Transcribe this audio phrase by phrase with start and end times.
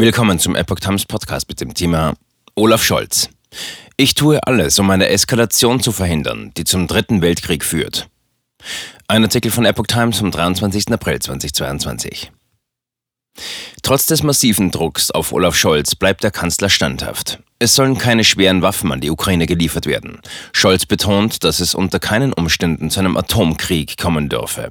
[0.00, 2.14] Willkommen zum Epoch Times Podcast mit dem Thema
[2.54, 3.30] Olaf Scholz.
[3.96, 8.08] Ich tue alles, um eine Eskalation zu verhindern, die zum Dritten Weltkrieg führt.
[9.08, 10.92] Ein Artikel von Epoch Times vom 23.
[10.92, 12.30] April 2022.
[13.82, 17.40] Trotz des massiven Drucks auf Olaf Scholz bleibt der Kanzler standhaft.
[17.58, 20.20] Es sollen keine schweren Waffen an die Ukraine geliefert werden.
[20.52, 24.70] Scholz betont, dass es unter keinen Umständen zu einem Atomkrieg kommen dürfe.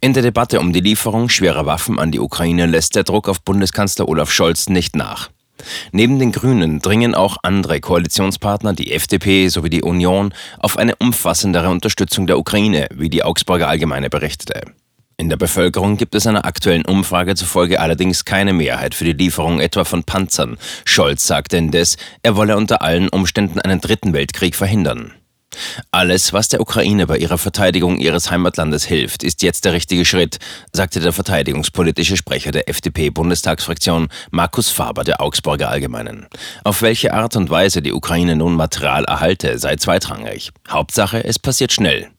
[0.00, 3.42] In der Debatte um die Lieferung schwerer Waffen an die Ukraine lässt der Druck auf
[3.42, 5.30] Bundeskanzler Olaf Scholz nicht nach.
[5.92, 11.70] Neben den Grünen dringen auch andere Koalitionspartner, die FDP sowie die Union, auf eine umfassendere
[11.70, 14.62] Unterstützung der Ukraine, wie die Augsburger Allgemeine berichtete.
[15.18, 19.60] In der Bevölkerung gibt es einer aktuellen Umfrage zufolge allerdings keine Mehrheit für die Lieferung
[19.60, 20.58] etwa von Panzern.
[20.84, 25.12] Scholz sagte indes, er wolle unter allen Umständen einen dritten Weltkrieg verhindern.
[25.90, 30.38] Alles, was der Ukraine bei ihrer Verteidigung ihres Heimatlandes hilft, ist jetzt der richtige Schritt,
[30.72, 36.26] sagte der verteidigungspolitische Sprecher der FDP-Bundestagsfraktion Markus Faber der Augsburger Allgemeinen.
[36.64, 40.50] Auf welche Art und Weise die Ukraine nun Material erhalte, sei zweitrangig.
[40.68, 42.10] Hauptsache, es passiert schnell.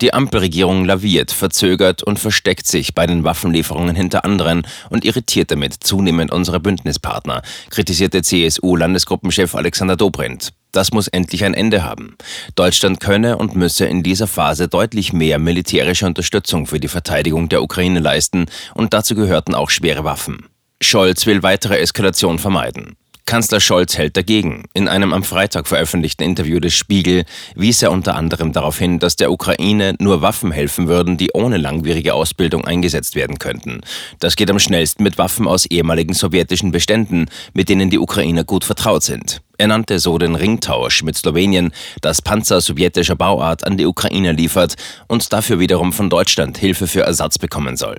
[0.00, 5.74] Die Ampelregierung laviert, verzögert und versteckt sich bei den Waffenlieferungen hinter anderen und irritiert damit
[5.74, 10.52] zunehmend unsere Bündnispartner, kritisierte CSU-Landesgruppenchef Alexander Dobrindt.
[10.72, 12.16] Das muss endlich ein Ende haben.
[12.54, 17.62] Deutschland könne und müsse in dieser Phase deutlich mehr militärische Unterstützung für die Verteidigung der
[17.62, 20.46] Ukraine leisten und dazu gehörten auch schwere Waffen.
[20.80, 22.96] Scholz will weitere Eskalation vermeiden.
[23.28, 24.64] Kanzler Scholz hält dagegen.
[24.72, 29.16] In einem am Freitag veröffentlichten Interview des Spiegel wies er unter anderem darauf hin, dass
[29.16, 33.82] der Ukraine nur Waffen helfen würden, die ohne langwierige Ausbildung eingesetzt werden könnten.
[34.18, 38.64] Das geht am schnellsten mit Waffen aus ehemaligen sowjetischen Beständen, mit denen die Ukrainer gut
[38.64, 39.42] vertraut sind.
[39.58, 44.76] Er nannte so den Ringtausch mit Slowenien, das Panzer sowjetischer Bauart an die Ukraine liefert
[45.06, 47.98] und dafür wiederum von Deutschland Hilfe für Ersatz bekommen soll.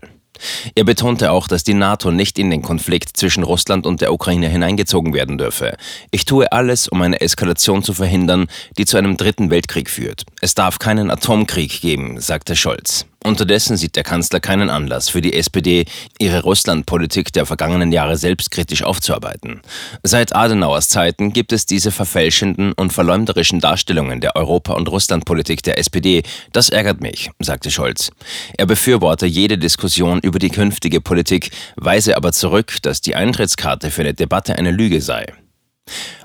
[0.75, 4.47] Er betonte auch, dass die NATO nicht in den Konflikt zwischen Russland und der Ukraine
[4.47, 5.75] hineingezogen werden dürfe.
[6.11, 10.25] Ich tue alles, um eine Eskalation zu verhindern, die zu einem dritten Weltkrieg führt.
[10.41, 13.08] Es darf keinen Atomkrieg geben, sagte Scholz.
[13.23, 15.85] Unterdessen sieht der Kanzler keinen Anlass für die SPD,
[16.19, 19.61] ihre Russlandpolitik der vergangenen Jahre selbstkritisch aufzuarbeiten.
[20.03, 25.77] Seit Adenauers Zeiten gibt es diese verfälschenden und verleumderischen Darstellungen der Europa- und Russlandpolitik der
[25.77, 26.23] SPD.
[26.53, 28.09] Das ärgert mich, sagte Scholz.
[28.57, 34.01] Er befürworte jede Diskussion über die künftige Politik, weise aber zurück, dass die Eintrittskarte für
[34.01, 35.25] eine Debatte eine Lüge sei.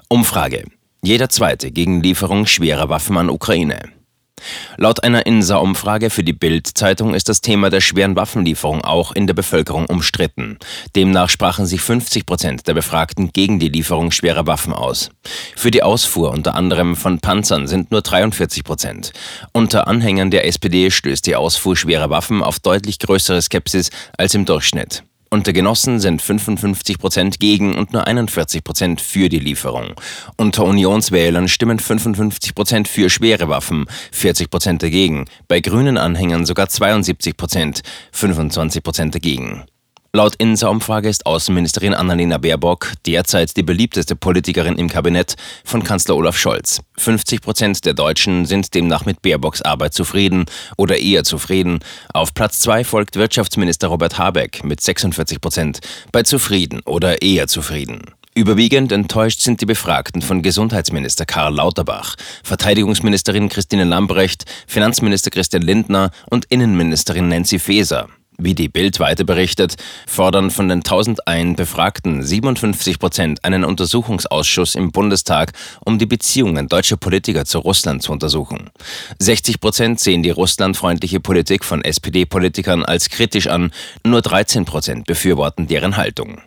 [0.08, 0.64] Umfrage.
[1.02, 3.80] Jeder Zweite gegen Lieferung schwerer Waffen an Ukraine.
[4.76, 9.34] Laut einer INSA-Umfrage für die Bild-Zeitung ist das Thema der schweren Waffenlieferung auch in der
[9.34, 10.58] Bevölkerung umstritten.
[10.96, 15.10] Demnach sprachen sich 50 Prozent der Befragten gegen die Lieferung schwerer Waffen aus.
[15.56, 19.12] Für die Ausfuhr unter anderem von Panzern sind nur 43 Prozent.
[19.52, 24.44] Unter Anhängern der SPD stößt die Ausfuhr schwerer Waffen auf deutlich größere Skepsis als im
[24.44, 25.04] Durchschnitt.
[25.34, 29.94] Unter Genossen sind 55 Prozent gegen und nur 41 Prozent für die Lieferung.
[30.36, 35.24] Unter Unionswählern stimmen 55 Prozent für schwere Waffen, 40 Prozent dagegen.
[35.48, 39.64] Bei grünen Anhängern sogar 72 Prozent, 25 Prozent dagegen.
[40.16, 46.38] Laut INSA-Umfrage ist Außenministerin Annalena Baerbock derzeit die beliebteste Politikerin im Kabinett von Kanzler Olaf
[46.38, 46.82] Scholz.
[46.98, 50.44] 50 Prozent der Deutschen sind demnach mit Baerbocks Arbeit zufrieden
[50.76, 51.80] oder eher zufrieden.
[52.12, 55.80] Auf Platz zwei folgt Wirtschaftsminister Robert Habeck mit 46 Prozent
[56.12, 58.02] bei zufrieden oder eher zufrieden.
[58.36, 62.14] Überwiegend enttäuscht sind die Befragten von Gesundheitsminister Karl Lauterbach,
[62.44, 68.08] Verteidigungsministerin Christine Lambrecht, Finanzminister Christian Lindner und Innenministerin Nancy Faeser.
[68.36, 69.76] Wie die Bild weiter berichtet,
[70.08, 75.52] fordern von den 1001 Befragten 57 Prozent einen Untersuchungsausschuss im Bundestag,
[75.84, 78.70] um die Beziehungen deutscher Politiker zu Russland zu untersuchen.
[79.20, 83.70] 60 Prozent sehen die russlandfreundliche Politik von SPD-Politikern als kritisch an,
[84.02, 86.40] nur 13 Prozent befürworten deren Haltung.